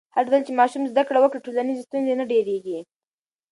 [0.15, 2.79] هرځل چې ماشوم زده کړه وکړي، ټولنیز ستونزې نه ډېرېږي.